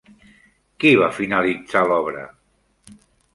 Qui 0.83 0.93
va 1.01 1.09
finalitzar 1.17 1.85
l'obra? 1.91 2.25